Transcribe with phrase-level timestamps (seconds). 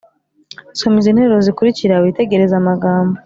[0.77, 3.17] Soma izi nteruro zikurikira witegereze amagambo